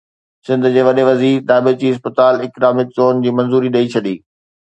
سنڌ 0.45 0.63
جي 0.75 0.81
وڏي 0.87 1.03
وزير 1.09 1.35
ڌاٻيجي 1.49 1.87
اسپيشل 1.91 2.35
اڪنامڪ 2.47 2.87
زون 2.97 3.21
جي 3.25 3.31
منظوري 3.41 3.73
ڏئي 3.77 3.87
ڇڏي 3.93 4.15